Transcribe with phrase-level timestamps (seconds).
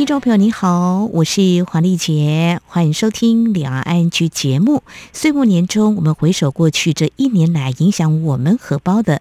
[0.00, 4.82] 听众朋友你好，我是黄丽杰，欢迎收听两岸 ING 节目。
[5.12, 9.20] 岁末年终，我们回首过去这一年来，影响我们荷包的，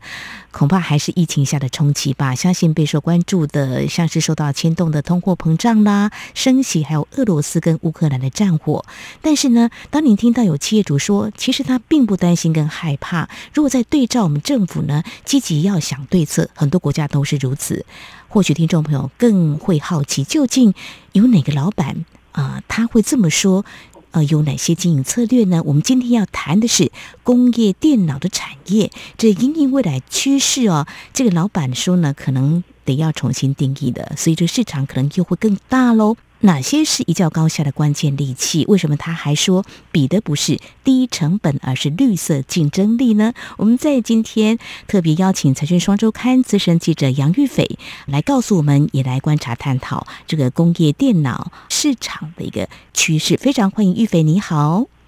[0.51, 2.33] 恐怕还是疫情下的冲击吧。
[2.33, 8.85] 相信备受关注的，像是受到牵动的通货膨胀啦、升息，还有俄罗斯跟乌克兰的战火。
[9.21, 17.85] 但是呢，当您听到有企业主说，其实他并不担心跟害怕，如果在对照我们政府呢，积极要想对策，很多国家都是如此。
[18.29, 20.73] 或许听众朋友更会好奇，究竟
[21.11, 23.65] 有哪个老板啊、他会这么说？
[24.11, 25.61] 呃，有哪些经营策略呢？
[25.65, 30.87] 我们今天要谈的是工业电脑的产业，这因应未来趋势哦。
[31.13, 36.17] 这个老板说呢，可能得要重新定义的，所以这个市场可能又会更大喽。
[36.41, 38.63] 哪些是一较高下的关键利器？
[38.67, 43.33] 为什么他还说比的不是低成本，而是绿色竞争力呢？
[43.57, 53.35] 我们在今天特别邀请《财讯双周刊》资深记者杨玉斐来告诉我们，也来观察探讨这个工业电脑市场的一个趋势。
[53.37, 54.98] 非常欢迎玉斐，你好。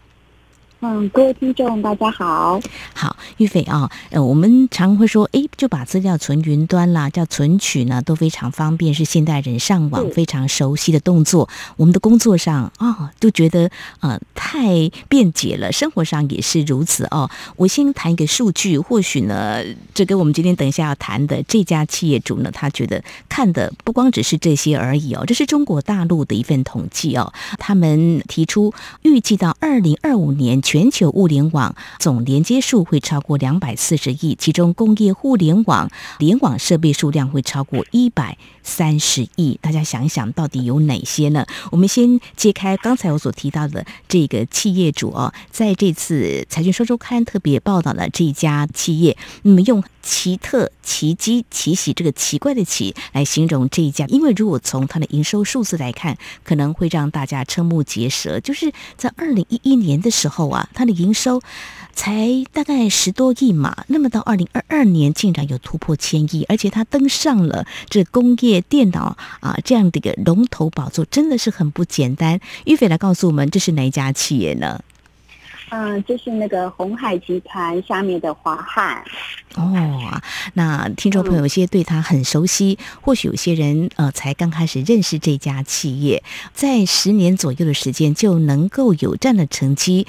[0.83, 2.59] 嗯，各位听众，大家好。
[2.95, 11.47] 好，玉斐啊，呃，我们常会说，哎，就把资料存云端啦，叫存取呢，都非常方便，是现代人上网非常熟悉的动作。
[11.77, 17.29] 我们的工作上啊、哦，就觉得呃太便捷了，生活上也是如此哦。
[17.57, 25.23] 我先谈一个数据，或许呢，这跟我们今天等一下要谈的这家企业主呢，他觉得看的不光只是这些而已哦。
[25.27, 28.73] 这是中国大陆的一份统计哦，他们提出
[29.03, 30.59] 预计到二零二五年。
[30.71, 39.59] 全球物联网总连接数会超过两百四十亿，其中工业互联网联网设备数量会超过一百三十亿。
[39.61, 41.45] 大家想一想，到底有哪些呢？
[41.71, 58.39] 我们先揭开刚才我所提到的这个企业主哦，在这次财讯双周刊特别报道了这一家企业，那么用奇特、奇迹、奇喜这个奇怪的奇来形容这一家，因为如果从它的营收数字来看，可能会让大家瞠目结舌。
[58.39, 60.60] 就是在二零一一年的时候啊。
[60.73, 61.41] 它的营收
[61.93, 72.39] 才大概十多亿嘛，那么到二零二二年竟然有突破千亿，而且它登上了这工业电脑啊这样的一个龙头宝座，真的是很不简单。
[72.65, 74.81] 玉斐来告诉我们，这是哪一家企业呢？
[75.73, 79.01] 嗯，就是那个红海集团下面的华汉。
[79.55, 80.21] 哦，
[80.53, 86.23] 那听众朋友有些对他很熟悉，嗯、或许有些人呃才刚开始认识这家企业，
[86.53, 90.07] 在十年左右的时间就能够有这样的成绩。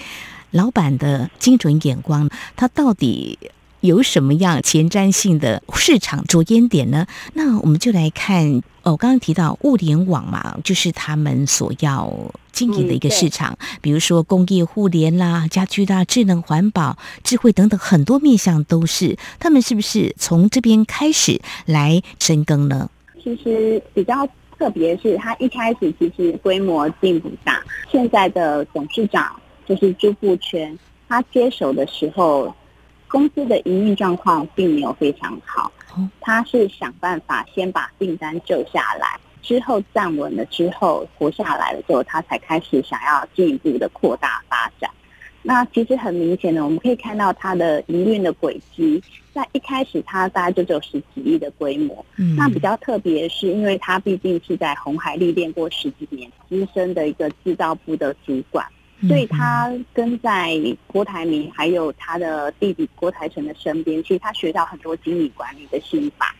[0.52, 3.38] 老板的精准眼光，他到底
[3.80, 7.06] 有什么样前瞻性的市场着眼点呢？
[7.34, 12.12] 那我们就来看哦，刚刚提到物联网嘛，就是他们所要
[12.52, 19.16] 经营的一个市场，嗯、比如说工业互联啦、家居啦、智能环保、智慧等等很多面向都是。
[19.40, 22.88] 他们是不是从这边开始来深耕呢？
[23.24, 29.34] 其实比较特别是，他一开始其实规模并不大，现在的董事长。
[29.66, 30.78] 就是朱富全，
[31.08, 32.54] 他接手的时候，
[33.08, 35.70] 公司的营运状况并没有非常好。
[36.20, 44.90] 他是想办法先把订单救下来，之后站稳了之后活下来了之后，他才开始想要进一步的扩大发展。
[45.44, 49.02] 那其实很明显的，我们可以看到他的营运的轨迹，
[49.34, 52.06] 在一开始他大概就只有十几亿的规模。
[52.16, 58.64] 嗯，那比较特别是因为他毕竟是在红海历练过十几年，资深的一个制造部的主管。
[59.08, 66.34] 所以他跟在郭台铭还有他的弟弟郭台成的身边，其实他学到很多经营管理的心法。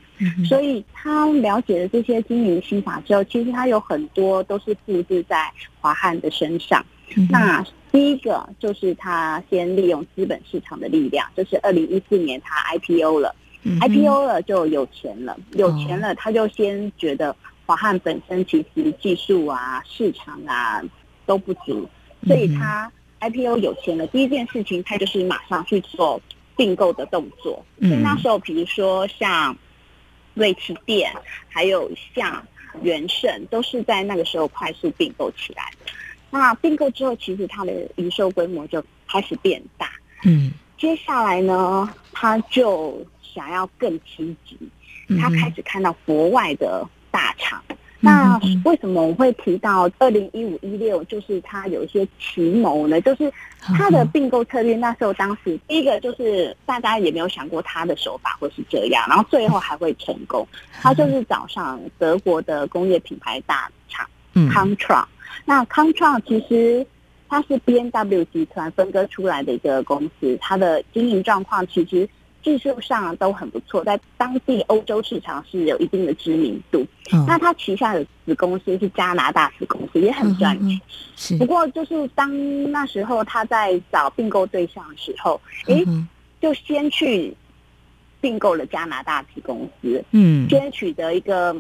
[0.49, 5.51] 所以他了解了这些经营心法之后，其实他有很多都是复制在
[5.81, 6.85] 华汉的身上。
[7.29, 13.35] 那第一个就是他先利用资本市场的力量，就是二零一四年他 IPO 了
[13.65, 17.35] ，IPO 了就有钱了，有钱了他就先觉得
[17.67, 20.81] 华汉本身其实技术啊、市场啊
[21.27, 21.89] 都不足。
[22.27, 22.91] 所以他
[23.21, 26.21] IPO 有钱了，第一件事情他就是马上去做
[26.57, 27.65] 并购的动作。
[27.81, 29.57] 所以那时候，比如说像
[30.35, 31.13] 瑞奇电，
[31.49, 32.45] 还有像
[32.83, 35.93] 元盛，都是在那个时候快速并购起来的。
[36.31, 39.91] 那并购之后，其实它的营收规模就开始变大。
[40.25, 44.57] 嗯，接下来呢，他就想要更积极，
[45.21, 47.63] 他开始看到国外的大厂。
[48.05, 51.05] 那为什么我会提到二零一五一六？
[51.05, 53.01] 就是它有一些奇谋呢？
[53.01, 60.45] 就是它的并购策略，那时候当时第一个就是大家也没有想过它的手法会是这样，然后最后还会成功。
[60.81, 64.05] 它就是找上德国的工业品牌大厂
[64.35, 65.09] 嗯，康创。
[65.45, 66.85] 那康创其实
[67.29, 72.09] 它是 B N W 集团分割出来的一个公司，它的经营状况其实
[72.43, 76.85] 技术上都很不错，在当地欧洲市场是有一定的知名度。
[77.13, 80.81] 嗯、那它旗下的子公司是加拿大子公司，也很赚钱。
[81.17, 81.37] 是。
[81.39, 86.07] 不过就是当那时候他在找并购对象的时候，诶、欸，
[86.41, 87.35] 就先去
[88.21, 91.57] 并购了加拿大子公司，嗯，先取得一个。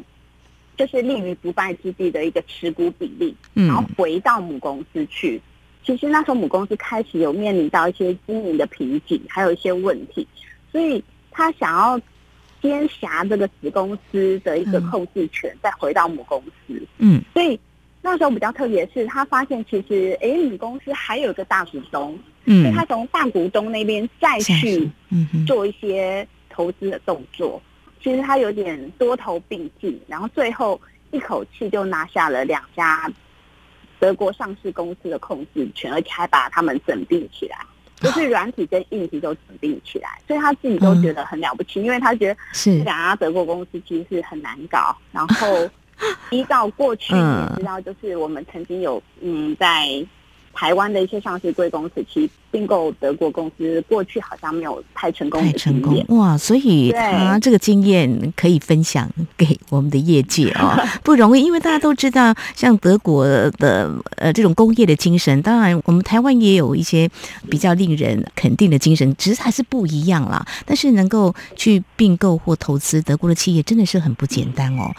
[0.74, 5.40] 就是立于不败之地的一个持股比例，然后回到母公司去。
[5.84, 10.26] 其实那时候母公司开始有面临到一些经营的瓶颈，还有一些问题，
[10.72, 12.00] 所以他想要
[12.60, 16.82] 兼辖这个子公司的一个控制权，再回到母公司。
[16.98, 17.58] 嗯，所以
[18.00, 24.90] 那时候比较特别的是，他发现其实哎，母公司还有一个大股东，嗯，所以他从大股东那边再去
[25.46, 27.60] 做一些投资的动作。
[28.02, 30.80] 其实他有点多头并进，然后最后
[31.12, 33.08] 一口气就拿下了两家
[34.00, 37.58] 德国上市公司的控制权，而且还把他们整并起来，
[38.02, 44.96] 就是软体跟硬体都整并起来，所以他自己都觉得很了不起，因为他觉得是两家德国公司其实是很难搞。
[45.12, 45.68] 然后
[46.30, 50.04] 依照过去你知道，就是我们曾经有嗯在。
[50.52, 55.82] 台湾的一些上市贵公司，其实并购德国公司，过去好像没有太成功的经验。
[55.82, 56.36] 太成功哇！
[56.36, 61.42] 所以他这个经验可以分享给我们的业界啊、哦， 不容易。
[61.42, 67.08] 因为大家都知道，像德国的呃这种工业的精神，当然我们台湾也有一些
[67.50, 70.46] 比较令人肯定的精神，只是还是不一样啦。
[70.66, 74.92] 但是能够去并购或投资德国的企业，真的是很不简单哦。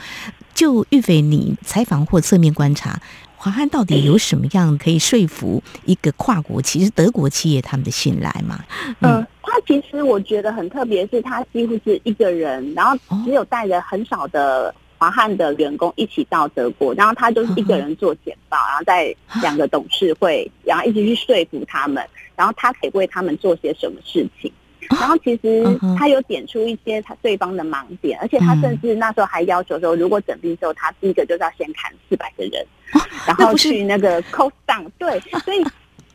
[0.56, 3.00] 就玉斐，你采访或侧面观察。
[3.44, 8.64] 华汉到底有什么样可以说服一个跨国企业、德国企业他们的信赖吗？
[9.02, 22.02] 嗯，呃、他其实我觉得很特别，是他几乎是一个人，然后只有带着很少的华汉的员工一起到德国，然后他就是一个人做简报，然后在两个董事会，然后一直去说服他们，
[22.38, 24.50] 然后他可以为他们做些什么事情。
[24.90, 25.64] 然后其实
[25.98, 32.66] 他有点出一些他对方的盲点，而且他甚至那时候还要求说，如果整并之后，他第一个就是要先砍四百个人，
[33.26, 34.86] 然后去那个 cost down。
[34.98, 35.64] 对，所以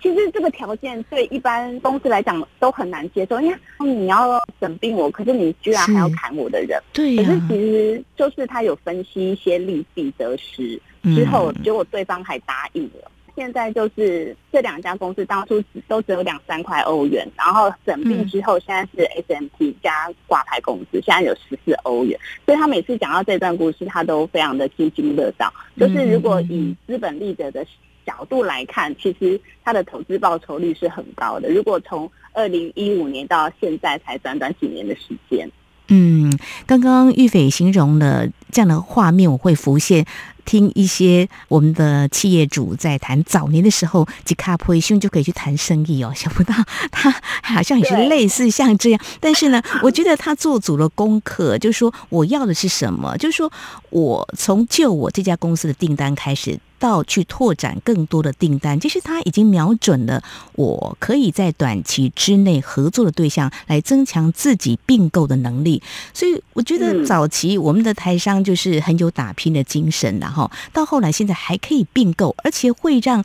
[0.00, 6.80] 其实这个条件对一般公司来讲都很难接受，因为你要整并我，可是你居然还要砍我的人。
[6.92, 13.10] 对，可是其实就是他有分析一些利弊得失之后，结果对方还答应了。
[13.38, 22.18] 现在就是这两家公司当初只都只有两三块欧元，然后整并之后，现在是 SMT 加挂牌公司，现在有十四欧元。
[22.44, 25.52] 所以他每次讲到这段故事，他都非常的津津乐道。
[25.78, 27.64] 就是如果以资本利得的
[28.04, 31.48] 角度来看，其实他的投资报酬率是很高的。
[31.48, 35.48] 如果从二零一五年到现在才短短几年的时间，
[35.90, 36.36] 嗯，
[36.66, 40.04] 刚刚玉斐形容了这样的画面，我会浮现。
[40.48, 46.10] 听一些我们的企业主在谈早年的时候，几卡普兄就可以去谈生意哦。
[46.16, 46.54] 想不到
[46.90, 53.14] 他好像也是类似像这样，但是呢，我觉得他做足了功课，就是说我要的是什么？
[53.18, 53.52] 就是说
[53.90, 56.58] 我从就我这家公司的订单开始。
[56.80, 60.22] 到去拓展更多的订单，其实他已经瞄准了
[60.54, 65.82] 我可以在短期之内合作的对象，来增强自己并购的能力。
[66.14, 73.24] 所以我觉得早期我们的台商就是很有打拼的精神，然后到后来现在还可以并购，而且会让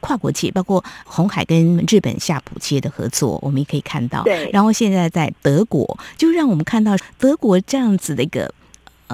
[0.00, 4.22] 跨国企业，包括红海跟日本夏普企业的合作，我们也可以看到。
[4.24, 8.52] 对，然后现在在德国，就让我们看到德国这样子的一个。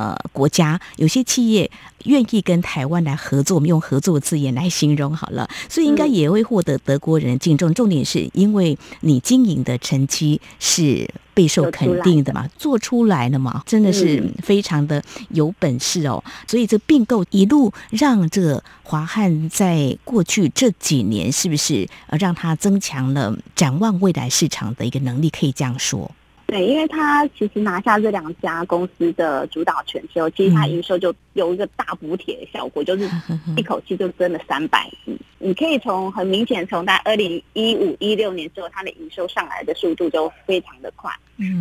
[0.00, 1.70] 呃，国家有些企业
[2.04, 7.74] 愿意跟台湾来合作，我们用合作字眼来形容好了，所以应该也会获得德国人敬重。
[7.74, 16.24] 重点是因为你经营的成绩是备受肯定的嘛，做出来了嘛，真的是非常的有本事哦。
[16.48, 25.28] 所以这并购一路让这个华汉在过去这几年，是不是呃让它增强了展望未来市场的一个能力？
[25.28, 26.10] 可以这样说。
[26.50, 33.08] 对，因为他其实拿下这两家公司的主导权之后，其实他营收就有一个大补贴的效果，就是
[33.56, 35.16] 一口气就增了三百亿。
[35.38, 41.08] 你可以从很明显从在二零一五一六年之后，他的营收上来的速度就非常的快。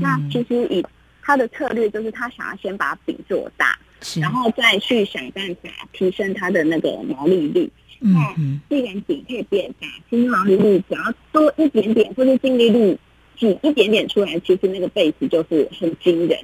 [0.02, 0.84] 那其实以
[1.22, 3.78] 他的策略，就是他想要先把饼做大，
[4.20, 7.72] 然后再去想办法提升他的那个毛利率。
[8.00, 8.34] 那
[8.68, 12.98] 既然饼可以变大，其实毛利率只要多一点点，或是净利率。
[13.40, 16.38] 挤一点点出来，其实那个 base 就是很惊人，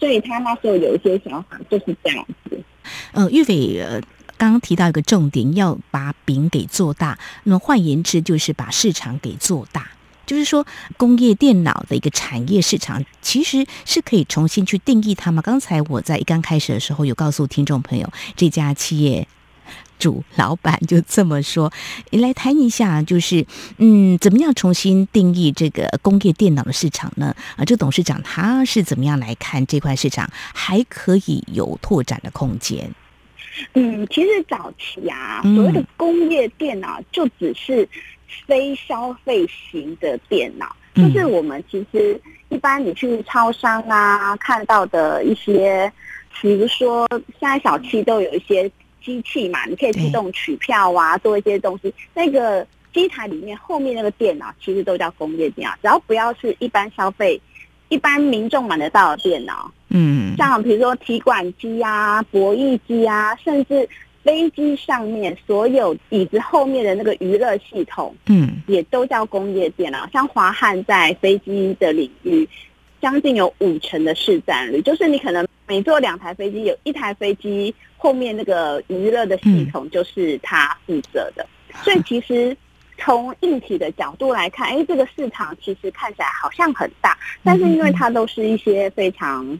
[0.00, 2.58] 所以他那时候有一些想法就是这样子。
[3.12, 4.00] 呃，玉斐呃
[4.38, 7.18] 刚刚提到一个重点，要把饼给做大。
[7.44, 9.90] 那么换言之，就是把市场给做大。
[10.24, 10.66] 就是说，
[10.98, 15.40] 工业电脑的一个产业市场，其实是可以重新去定义它吗？
[15.40, 19.26] 刚才我在一刚开始的时候有告诉听众朋友，这家企业
[19.98, 21.72] 主老板就这么说。
[22.12, 23.44] 来谈一下，就是
[23.78, 27.34] 嗯，怎么样重新定义这个工业电脑的市场呢？
[27.56, 32.90] 啊，这董事长他是怎么样来看这块市场还可以有拓展的空间？
[33.74, 37.88] 嗯，其实早期啊，所谓的工业电脑就只是
[38.46, 45.92] 非消费型的电脑，嗯，就是我们其实一般你去超商啊看到的一些，
[46.40, 47.08] 比如说
[47.40, 48.70] 现在小七都有一些
[49.02, 51.92] 机器嘛，你可以自动取票啊，做一些东西。
[52.14, 57.40] 那个机台里面后面那个电脑其实都叫工业电脑，只要不要是一般消费、
[57.88, 59.70] 一般民众买得到的电脑。
[59.90, 63.88] 嗯，像比如说提款机啊、博弈机啊，甚至
[64.22, 70.06] 飞机上面所有椅子后面的那个娱乐系统，嗯，也都叫工业电脑。
[70.12, 72.46] 像华汉在飞机的领域，
[73.00, 81.46] 将近有五成的市占率，就是你可能每坐两台飞机，有一台飞机后面那个娱乐的系统就是他负责的。
[81.82, 82.56] 所以其实
[82.96, 89.58] 从硬体的角度来看，哎，这个市场其实看起来好像很大，但是因为它都是一些非常。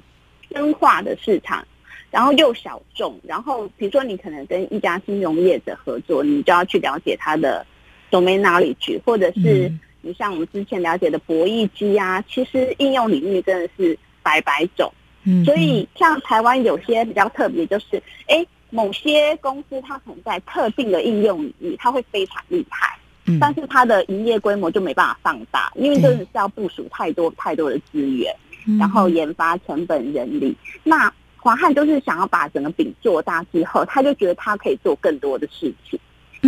[0.50, 1.62] 分化的市场，
[2.10, 7.66] 然后又小众，然后比如说你可能跟一家金融业者合作，你就要去了解它的
[8.10, 14.90] domain knowledge，或者是你像我们之前了解的博弈机啊，其实应用领域真的是百百种。
[15.28, 28.34] 嗯，所以像台湾有些比较特别，就是哎，某些公司它可能在特定的应用领域，它会非常厉害，嗯，但是它的营业规模就没办法放大，因为真的是要部署太多太多的资源。
[28.78, 30.54] 然后研发成本、人力，
[30.84, 35.98] 那华汉就是想要把整个饼做大之后，他就觉得他可以做更多的事情，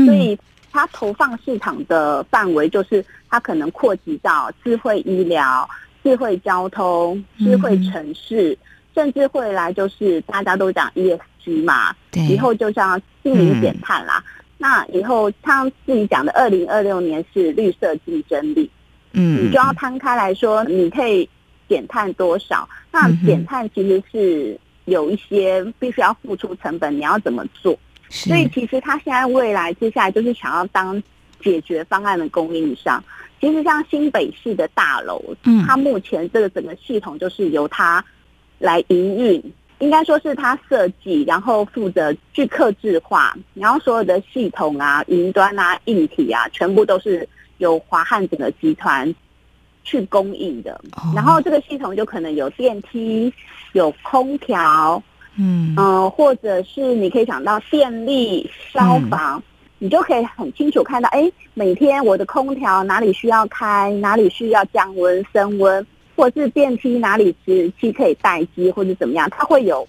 [0.05, 0.39] 所以
[0.71, 5.67] 他投放市场的范围就是他可能扩及到智慧医疗、
[6.05, 8.59] 智慧交通、智慧城市，
[8.95, 14.23] 甚至会来就是大家都讲 ESG 嘛，以后就像净零减碳啦。
[14.59, 18.71] 那以后他自己讲的二零二六年是绿色竞争力，
[19.13, 21.29] 嗯，你就要摊开来说，你可以。
[21.71, 22.69] 减碳多少？
[22.91, 27.79] 那减碳其实是有一些必须要付出成本，你要怎么做？
[28.09, 31.01] 所以其实他现在未来接下来就是想要当
[31.41, 33.01] 解决方案的供应商。
[33.41, 38.05] 其实像新北市的大楼，嗯，它目前这个整个系统就是由它
[38.61, 49.13] 来营运，应该说是他设计，然后负责去客制化，然后所有的系统啊、云端啊、硬体啊，全部都是由华汉整个集团。
[49.83, 50.79] 去供应的，
[51.17, 53.33] 然后这个系统就可能有电梯、
[53.73, 55.03] 有空调，
[55.37, 59.43] 嗯嗯、呃，或者是你可以想到电力、消防，嗯、
[59.79, 65.85] 你就可以很清楚看到，哎，每天我的空调哪里需要开，哪里需要降温、升温，
[66.21, 69.89] 或者是电梯哪里是其实可以待机或者怎么样，它会有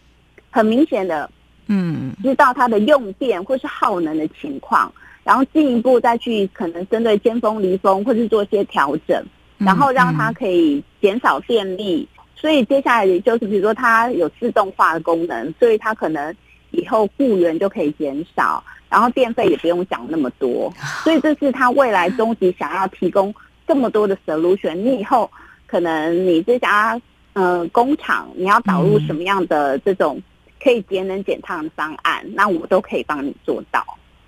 [0.49, 1.29] 很明显的，
[1.67, 4.89] 嗯，知道它的用电或是耗能的情况，
[5.25, 9.21] 然后进一步再去可能针对尖峰、离峰，或是做一些调整。
[9.57, 16.33] 然后让它可以减少电力，所以接下来就是比如说它有自动化的功能，所以它可能
[16.71, 20.73] 以后雇员就可以减少，然后电费也不用讲那么多，
[21.03, 23.31] 所以这是它未来终极想要提供
[23.67, 24.73] 这么多的 solution。
[24.73, 25.29] 你以后
[25.71, 27.01] 可能你这家
[27.31, 30.21] 呃工厂你要导入什么样的这种
[30.61, 33.81] 可以节能减碳的方案，那我都可以帮你做到。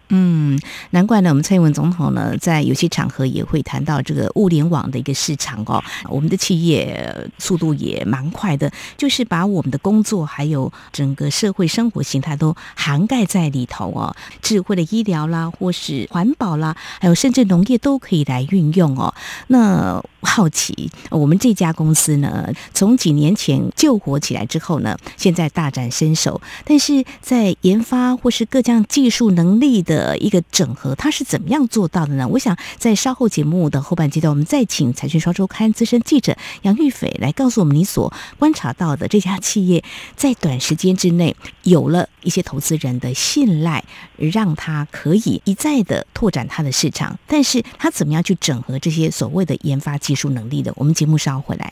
[0.10, 0.60] 嗯，
[0.92, 1.30] 难怪呢。
[1.30, 5.84] 我们蔡英文总统呢，在有些场合也会谈到这个物联网的一个市场哦。
[6.08, 14.16] 我们的企业速度也蛮快的，就是把我们的工作还有整个社会生活形态都涵盖在里头哦。
[14.42, 19.12] 智慧的医疗啦，或是环保啦，还有甚至农业都可以来运用哦。
[19.48, 29.93] 那好奇，我们这家公司呢，从几年前救火起来之后呢，现在大展身手，但是在研发或是各项技术能力的。
[29.94, 32.28] 的一个整合，它是怎么样做到的呢？
[32.28, 39.84] 我想在稍后节目的后半阶段，我们再请《财讯双周刊》资深记者杨玉斐来告诉我们你所观察到的这家企业
[40.16, 43.84] 在短时间之内有了一些投资人的信赖，
[44.18, 47.20] 让他可以一再的拓展他的市场。
[47.28, 50.74] 但是他怎么样去整合这些所谓的研发技术能力的？
[50.76, 51.72] 我们节目稍后回来。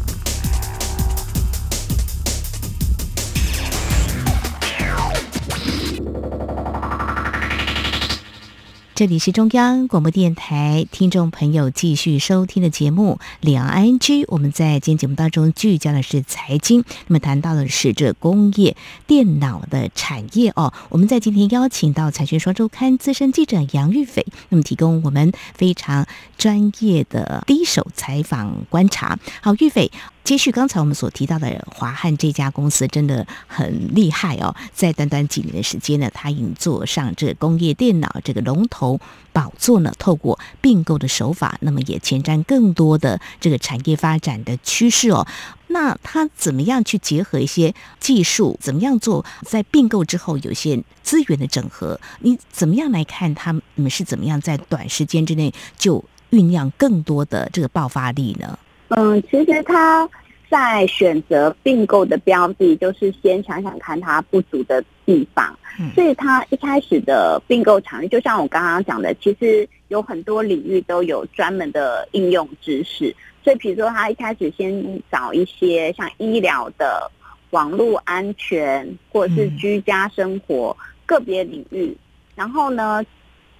[8.93, 13.99] 这里是中央广播电台听众朋友继续收听的节目《两岸 ING》。
[14.27, 18.75] 我们在今天节目当中聚焦的是财经，那么谈到的是这工业
[19.07, 20.73] 电脑的产业哦。
[20.89, 26.05] 我们在今天邀请到《财讯双周刊》资深记者杨玉斐，那么提供我们非常
[26.37, 29.17] 专业的第一手采访观察。
[29.41, 29.89] 好，玉斐。
[30.23, 38.99] 接续刚才我们所提到的华汉这家公司真的很厉害哦，在短短几年的时间呢，它已经坐上这工业电脑这个龙头
[39.33, 39.91] 宝座呢。
[39.97, 45.27] 透过并购的手法，那么也前瞻更多的这个产业发展的趋势哦。
[45.67, 48.57] 那它怎么样去结合一些技术？
[48.61, 51.99] 怎么样做在并购之后有些资源的整合？
[52.19, 58.57] 你怎么样来看他们是怎么样在短时间之内就酝酿更多的这个爆发力呢？
[58.95, 60.07] 嗯，其实他
[60.49, 65.57] 在选择并购的标的，就是先想想看他不足的地方。
[65.79, 73.15] 嗯，所以他一开始的并购场域，就像我刚刚讲的，其实有很多领域都有专门的应用知识。
[73.43, 77.09] 所以，比如说他一开始先找一些像医疗的、
[77.51, 81.95] 网络安全，或者是居家生活个别领域，
[82.35, 83.01] 然后呢，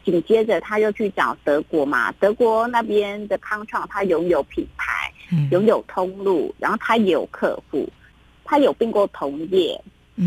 [0.03, 5.00] 紧接着他又去找德国嘛，德国那边的康创，他拥有品牌，
[5.51, 7.87] 拥有通路，然后他也有客户，
[8.43, 9.79] 他有并购同业，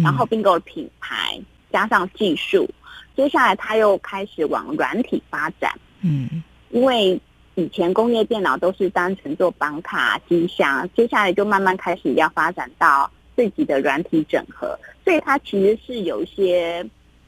[0.03, 1.41] 然后并购品牌
[1.73, 2.69] 加上技术，
[3.17, 7.21] 接下来他又开始往软体发展，嗯，因为
[7.55, 16.85] 以前工业电脑都是单纯做绑卡机箱，接下来就慢慢开始要发展到自己的软体整合，所以它其实是有一些。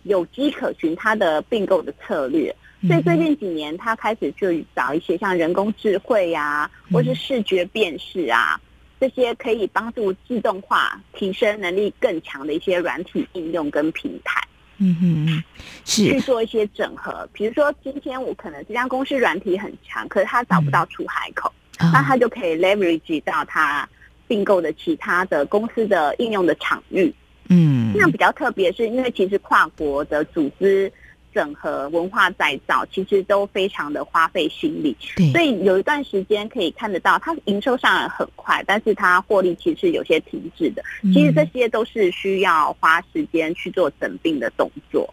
[0.08, 2.54] 有机可循，它的并购的策略，
[2.86, 8.60] 所以最近几年，他开始就找一些像人工智慧呀、啊，或是视觉辨识啊，
[9.00, 14.40] 这些可以帮助自动化提升能力更强的一些软体应用跟平台。
[14.78, 15.42] 嗯哼，
[15.86, 17.26] 是去做一些整合。
[17.32, 23.88] 比如说，今天我可能这家公司软体很强，可是他找不到出海口，嗯、那他就可以 leverage 到他
[24.28, 27.10] 并购的其他的公司的应用的场域。
[27.48, 30.92] 嗯，那比较特别是因为其实跨国的组织
[31.36, 34.96] 整合、文化再造，其实都非常的花费心力。
[35.14, 40.82] 对，所以有一段时间可以看得到，它营收上来很快，但是它获利其实有些停滞的。
[41.12, 45.06] 其实这些都是需要花时间去做整并的动作。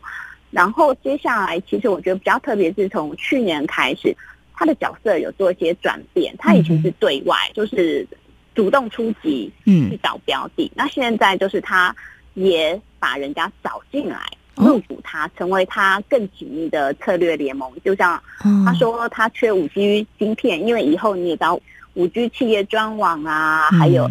[0.49, 4.15] 然后接下来，其实我觉得比较特别是从去年开始，
[4.53, 6.33] 它的角色有做一些转变。
[6.39, 8.07] 它以前是对外，就是
[8.55, 10.71] 主动出击，嗯，去找标的。
[10.73, 11.93] 那现在就是它。
[12.35, 14.19] 也把人家找进来
[14.55, 17.71] 入股它，成为它更紧密的策略联盟。
[17.83, 18.21] 就像
[18.65, 21.59] 他说，他缺五 G 芯片，因为以后你也知道，
[21.95, 24.09] 五 G 企业专网啊，还有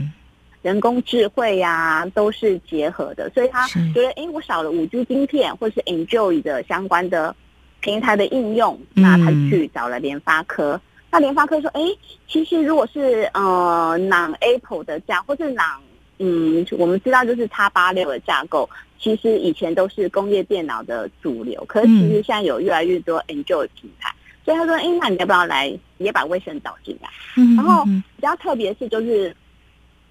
[0.63, 3.31] 人工智慧呀，都是结合的。
[3.31, 7.35] 所以他觉得，哎，我少了五 G 芯片，或是 Enjoy 的相关的
[7.81, 10.81] 平台的应用，那他去找了联发科。
[11.11, 11.81] 那联发科说，哎，
[12.27, 15.79] 其实如果是呃，non Apple 的价，或是 non
[16.19, 18.69] 嗯，我们知道就是叉八六的架构，
[19.03, 27.09] 其实以前都是工业电脑的主流，可是其实现在有越来越多 Android 平台，所以他说，哎，那你要不要来也把威盛导进来？
[27.57, 29.35] 然后比较特别是就是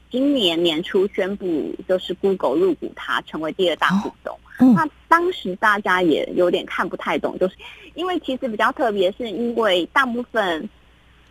[0.09, 4.37] 今年年初宣布，就是 Google 入股它，成为第二大股东。
[4.75, 7.55] 那当时大家也有点看不太懂，就是
[7.95, 10.69] 因为其实比较特别，是因为大部分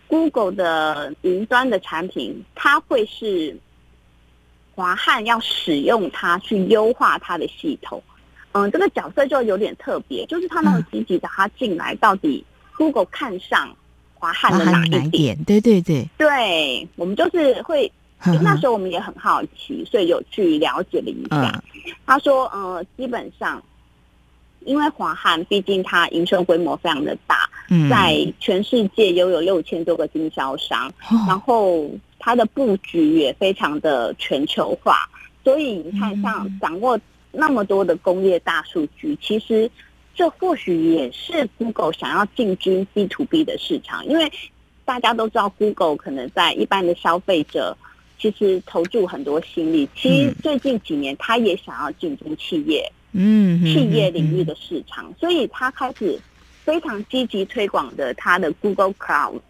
[0.08, 3.54] Google 的云端的产品，它会是。
[4.74, 8.02] 华汉要使用它去优化它的系统，
[8.52, 12.44] 嗯，这个角色就有点特别，就是他们积极的他进来，到底
[12.76, 13.76] Google 看上
[14.14, 15.10] 华汉的哪一点？
[15.10, 15.44] 点？
[15.44, 17.92] 对对对，对，我们就是会，
[18.42, 21.62] 那时候我们也很好奇，所以有去了解了一下。
[22.06, 23.62] 他说，呃，基本上，
[24.60, 27.50] 因为华汉毕竟它营收规模非常的大，
[27.90, 30.90] 在全世界拥有六千多个经销商，
[31.28, 31.90] 然后。
[32.20, 35.08] 它的布局也非常的全球化，
[35.42, 37.00] 所以你看，像掌握
[37.32, 39.68] 那么多的工业大数据，其实
[40.14, 44.30] 这或许也是 Google 想要进军 B to B 的市场，因为
[44.84, 47.76] 大家都知道 Google 可能在一般的消费者
[48.18, 56.20] 其实投注很多心力，其实最近几年他也想要进军企业，嗯，企业领域的市场，所以他开始
[56.64, 59.40] 非常积极推广的他的 Google Cloud。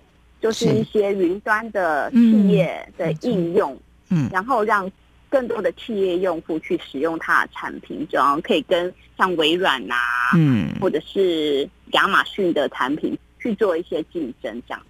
[0.40, 3.76] 就是一些云端的企业的应用，
[4.09, 4.90] 嗯，然后让
[5.29, 9.94] 更多的企业用户去使用它的产品，这样可以跟像微软呐，
[10.35, 14.87] 嗯，或者是亚马逊的产品去做一些竞争，这样子。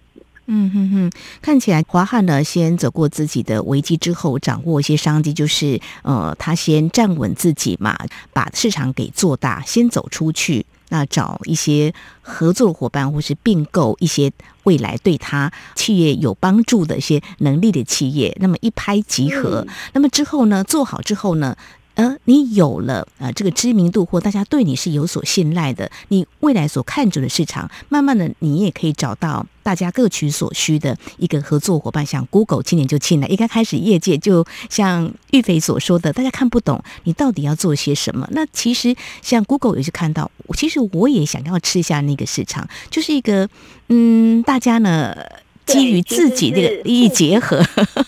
[0.47, 1.11] 嗯哼哼，
[1.41, 7.95] 看起来华汉呢，先走过自己的危机之后，掌握一些商机，就是呃，他先站稳自己嘛，
[8.33, 10.65] 把市场给做大，先走出去。
[10.91, 14.29] 那找一些合作伙伴，或是并购一些
[14.63, 19.65] 未来对他企业有帮助的一些能力的企业，那么一拍即合。
[19.65, 21.55] 嗯、那么之后呢，做好之后呢，
[21.95, 32.05] 呃，你有了呃这个知名度，或大家对你是有所信赖的，你未来所看准的市场，慢慢的你也可以找到大家各取所需的一个合作伙伴。
[32.05, 38.27] 像 Google 今年就进来，应该开始业界就像玉斐所说的，大家看不懂你到底要做些什么。
[38.31, 43.47] 那其实像 Google 也是看到，其实我也想要吃下那个市场，就是一个
[43.89, 45.15] 嗯，大家呢。
[45.63, 47.63] 基于自己这个利益结合，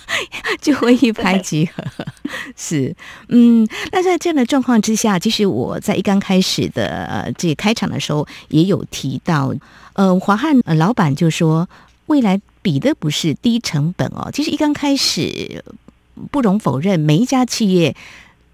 [0.59, 1.81] 就会一拍即合。
[2.57, 2.93] 是，
[3.29, 9.53] 嗯，那在这样的状况之下，其实我在一刚开始的呃这个开场的时候也有提到，
[9.93, 11.67] 呃，华汉老板就说，
[12.07, 15.63] 未来比的不是低成本哦，其实一刚开始
[16.31, 17.95] 不容否认，每一家企业。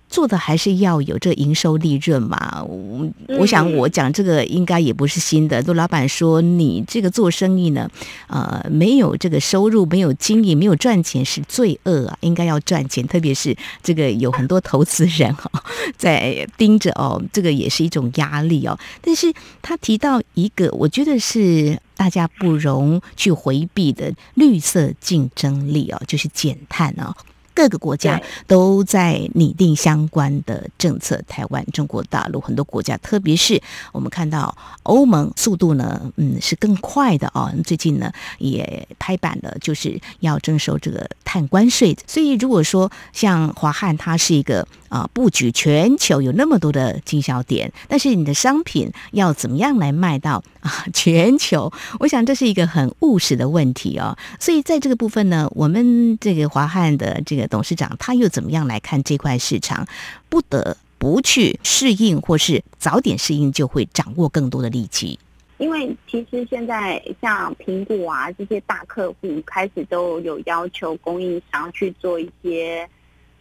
[0.09, 2.63] 做的还是要有这营收利润嘛？
[2.63, 5.61] 我我想我讲这个应该也不是新的。
[5.61, 7.89] 陆老板说你这个做生意呢，
[8.27, 12.17] 呃，没有这个收入，没有经营，没有赚钱是罪恶啊！
[12.21, 15.49] 应该要赚钱，特别是这个有很多投资人哈
[15.95, 18.77] 在盯着哦，这个也是一种压力哦。
[19.01, 27.15] 但是他提到一个，我觉得是大家不容去回避的绿色竞争力哦，就是减碳哦。
[27.59, 37.51] 各个国家都在拟定相关的政策，台湾、中国大陆很多国家，特别是我们看到欧盟速度呢，嗯，是更快的哦。
[37.65, 41.95] 最近呢也拍板了，就是要征收这个碳关税。
[42.07, 51.71] 所以如果说像华汉，它是一个啊布局全球有那么多的经销点，但是你的商品要怎么样来卖到啊全球？
[51.99, 54.17] 我想这是一个很务实的问题哦。
[54.39, 57.47] 所以在这个部分呢，我们这个华汉的这个。
[57.49, 59.87] 董事长他又怎么样来看这块市场？
[60.29, 65.17] 不得不去适应，或是早点适应，就会掌握更多的利基。
[65.59, 72.89] 因为其实现在像苹果啊这些大客户开始都有要求供应商去做一些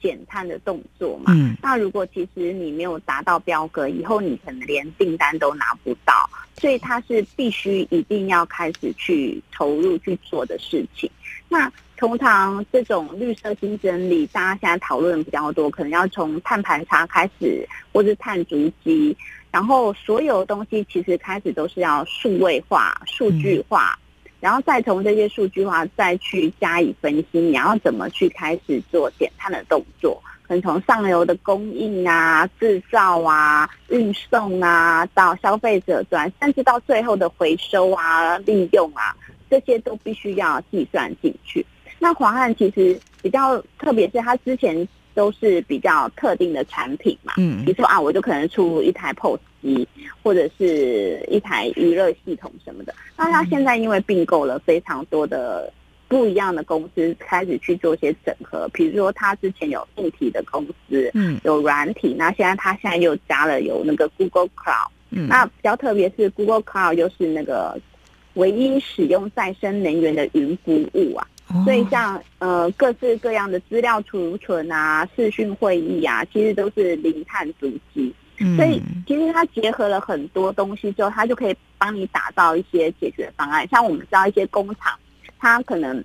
[0.02, 1.32] 减碳的动作嘛。
[1.34, 1.56] 嗯。
[1.62, 11.08] 那如果其实你没有达到标格，以后你可能连订单都拿不到，所以它是必须一定要开始去投入去做的事情。
[11.48, 19.16] 那通常这种绿色竞争力，大家现在讨论比较多，可能要从碳盘查开始，或是碳足迹，
[19.50, 23.98] 然后所有东西其实开始都是要数位化、数据化，
[24.40, 30.22] 然后再从这些数据化再去加以分析，你要怎么去开始做减碳的动作？
[30.42, 39.14] 可能从上游的供应啊、制造啊、运送啊，到消费者端，甚至到最后的回收啊、利用啊，
[39.50, 41.64] 这些都必须要计算进去。
[41.98, 49.88] 那华汉其实比较特别，是他之前都是比较特定的产品嘛，嗯，比如说啊，我就可能出一台 POS 机，
[50.22, 52.94] 或者是一台娱乐系统什么的。
[53.16, 55.72] 那它现在因为并购了非常多的
[56.06, 58.68] 不一样的公司，开始去做一些整合。
[58.72, 67.76] 比如说，它之前有硬体的公司，嗯，有软体，那现在它现在又加了有那个 Google Cloud，嗯，那比较特别是 Google Cloud 又是那个
[68.34, 71.26] 唯一使用再生能源的云服务啊。
[71.64, 78.14] 所以像呃各式各样的资料储存啊、视讯会议啊，其实都是零碳足迹。
[78.56, 83.66] 所以其实它结合了很多东西之后，它就可以帮你打造一些解决方案。
[83.68, 84.96] 像我们知道一些工厂，
[85.38, 86.04] 它可能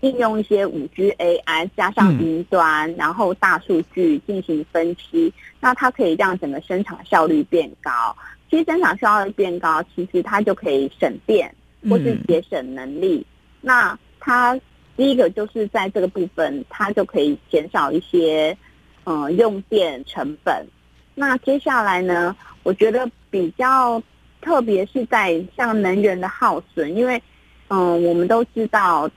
[0.00, 5.30] 应用一些五 G AI 加上云端，然后大数据进行分析，
[5.60, 8.16] 那它可以让整个生产效率变高。
[8.48, 11.54] 其实生产效率变高，其实它就可以省电
[11.90, 13.26] 或是节省能力。
[13.60, 14.58] 那它
[14.96, 18.56] 第一个就是在这个部分，它就可以减少一些，
[19.04, 20.66] 嗯、呃，用电成本。
[21.14, 22.34] 那接下来呢，
[22.64, 24.02] 我觉得比较
[24.40, 27.22] 特别是在像能源的耗损，因为，
[27.68, 29.08] 嗯、呃，我们都知道，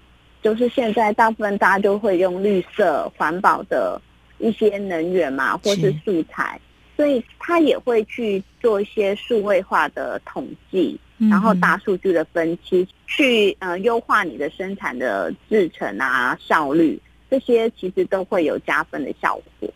[0.44, 4.00] 就是现在大部分大家都会用绿色环保的
[4.38, 6.62] 一些能源嘛，或是素材，
[6.96, 11.00] 所以它也会去做一些数位化的统计。
[11.30, 19.70] 然后大数据的分析，去呃优化你的生产的制程啊效率，这些其实都会有加分的效果。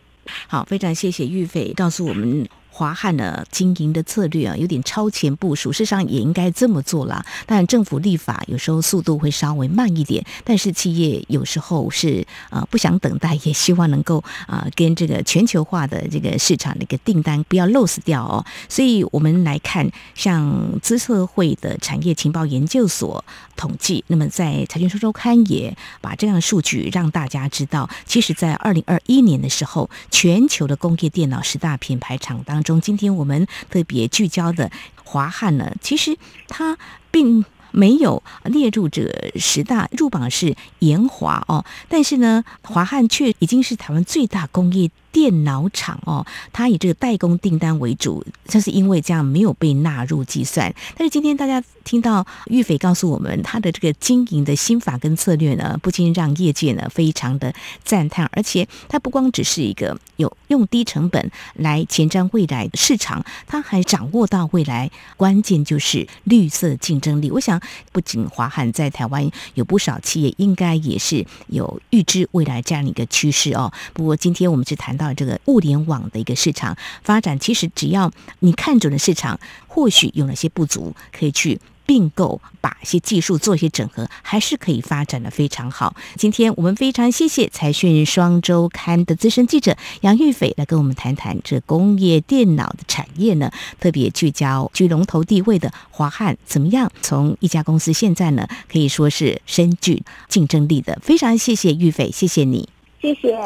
[0.48, 2.46] 好，非常谢谢玉斐告诉我们。
[2.74, 7.24] 华汉的经营的策略啊，有点超前部署，事实上也应该这么做啦。
[7.46, 18.44] 但政府立法有时候速度会稍微慢一点，但是企业有时候是啊、呃、不想等待，也希望能够啊、呃、跟这个全球化的这个市场的一个订单不要 lose 掉哦。
[18.68, 34.68] 所以我们来看，像资策会的产业情报研究所统计，那么在财经说周刊也把这样的数据让大家知道，其实，在二零二一年的时候，全球的工业电脑十大品牌厂当中，今天我们特别聚焦的
[35.04, 36.16] 华汉呢，其实
[36.48, 36.76] 它
[37.12, 44.90] 并没有列入这十大入榜是延华哦，但是呢，华汉却已经是台湾最大工业。
[45.14, 50.74] 电脑厂哦，它以这个代工订单为主，这是因为这样没有被纳入计算。
[50.96, 58.28] 但是今天大家听到玉斐告诉我们，他的这个经营的心法跟策略呢，不禁让业界呢非常的赞叹。
[58.32, 67.30] 而且它不光只是一个有用低成本来前瞻未来的市场，它还掌握到未来关键就是绿色竞争力。
[67.30, 67.60] 我想，
[67.92, 73.72] 不仅华汉在台湾有不少企业，应该也是有预知未来这样的一个趋势哦。
[73.92, 75.03] 不过今天我们是谈到。
[75.04, 79.38] 到这个物联网的一个市场发展，其实只要你看准了市场，
[79.68, 85.94] 或许有哪些不足，可以去并购，把一些技术做一些整合，还是可以发展的非常好。
[86.16, 96.90] 今天我们非常谢谢财讯双周刊的资深记者杨玉斐来跟我们谈谈这工业电脑的产业呢，特别聚焦居龙头地位的华汉怎么样？
[97.02, 100.98] 从一家公司现在呢，可以说是深具竞争力的。
[101.02, 102.66] 非常谢谢玉斐，谢谢你，
[103.04, 103.38] 谢谢。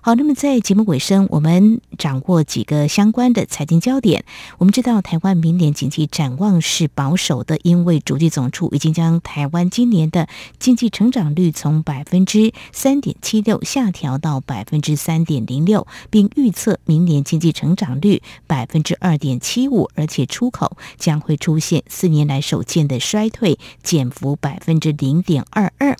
[0.00, 4.24] 好，那么在节目尾声，我们掌握几个相关的财经焦点。
[4.56, 10.26] 我们知道，台湾明年经济展望是保守的，因为主计总处已经将台湾今年的
[10.58, 25.94] 经济成长率从百分之三点七六下调到百分之三点零六，并预测明年经济成长率百分之二点七五，而且出口将会出现四年来首见的衰退，减幅百分之零点二二。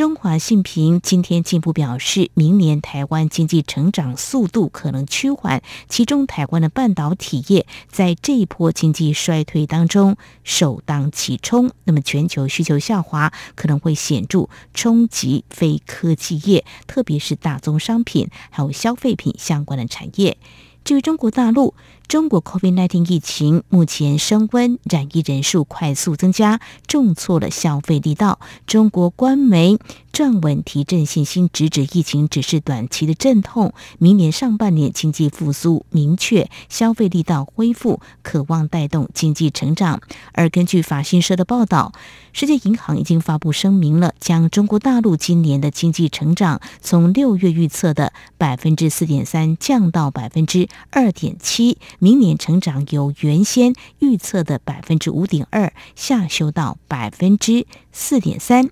[0.00, 11.70] 中华信评今天进一步表示，明年台湾经济成长速度可能趋缓，其中台湾的半导体业在这一波经济衰退当中首当其冲。
[11.84, 20.38] 那么全球需求下滑可能会显著冲击非科技业，特别是大宗商品还有消费品相关的产业。
[20.82, 21.74] 至于中国大陆，
[22.10, 28.40] 中国 COVID-19 疫情目前升温，染疫人数快速增加，重挫了消费力道。
[28.66, 29.78] 中国官媒
[30.12, 40.00] 撰文提振信心，直指疫情只是短期的阵痛，明年上半年经济复苏明确，消费力道恢复，可望带动经济成长。
[40.32, 41.92] 而根据法新社的报道，
[42.32, 51.78] 世界银行已经发布声明了，将中国大陆今年的经济成长从六月预测的百分之四点三降到百分之二点七。
[52.02, 58.70] 明年成长由原先预测的百分之五点二下修到百分之四点三。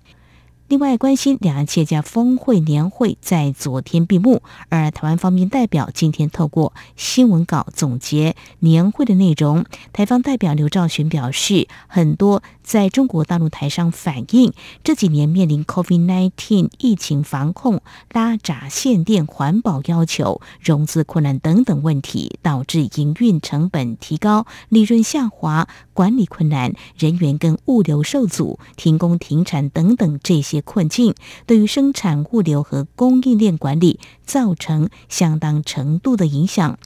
[0.69, 9.65] 另外，关心两岸企业家峰会年会在昨天闭幕，而台湾方面代表今天透过新闻稿总结年会的内容。
[9.91, 14.53] 台方代表刘兆玄表示，很多在中国大陆台商反映，
[14.83, 30.58] 这几年面临 COVID-19 疫情防控、拉闸限电、环保要求、融资困难等等问题，导致营运成本提高、利润下滑、管理困难、人员跟物流受阻、停工停产等等这些。
[30.61, 31.13] 困境
[31.45, 36.77] 对于生产、物流和供应链管理造成相当程度的影响。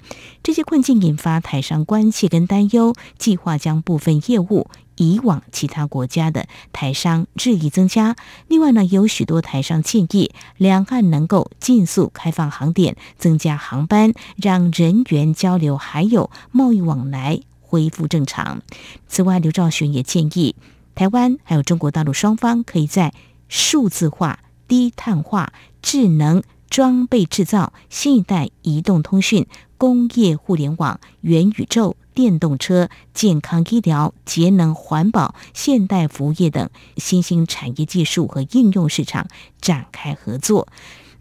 [0.42, 8.16] 这些困境引发台商关切跟担忧，计划将部分业务移往其他国家的台商日益增加。
[8.48, 18.62] 另外呢，有许多台商建议两岸能够尽速开放航点，增加航班，让人员交流还有贸易往来恢复正常。
[19.08, 20.56] 此外，刘兆玄也建议
[20.94, 23.14] 台湾还有中国大陆双方可以在
[23.54, 29.46] 数字化、低碳化、智能装备制造、新一代移动通讯、
[29.78, 39.28] 工业互联网、元宇宙、电动车、健康医疗、节能环保、现代服务业等新兴产业技术和应用市场
[39.62, 40.68] 展开合作。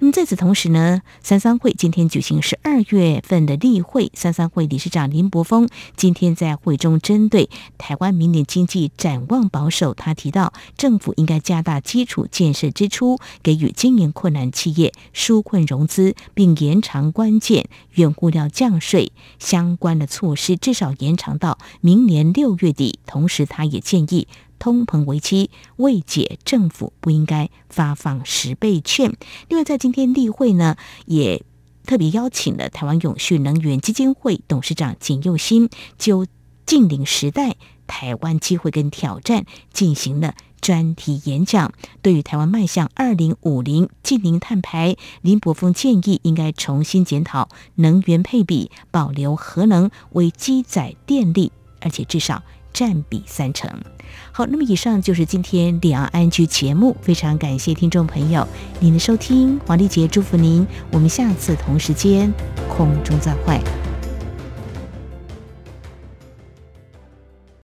[0.02, 22.98] 那么在此同时呢，三三会今天举行十二月份的例会，三三会理事长林柏峰今天在会中针对台湾明年经济展望保守，他提到政府应该加大基础建设支出，给予经营困难企业纾困融资，并延长关键原物料降税相关的措施，至少延长到明年六月底。
[23.06, 24.26] 同时，他也建议。
[24.62, 29.12] 通膨危机未解，政府不应该发放十倍券。
[29.48, 31.42] 另外，在今天例会呢，也
[31.85, 36.29] 特别邀请了台湾永续能源基金会董事长简佑新，就
[36.64, 37.57] 净零时代
[37.88, 41.72] 台湾机会跟挑战进行了专题演讲。
[42.01, 52.44] 对于台湾迈向二零五零净零碳排，林柏峰建议应该重新检讨能源配比，保留核能为基载电力，而且至少。
[52.83, 53.71] 占比三成。
[54.33, 58.45] 好，那么以上就是今天两岸 ING 节目，非常感谢听众朋友
[58.81, 62.33] 您的收听，黄丽杰祝福您，我们下次同时间
[62.68, 63.61] 空中再会。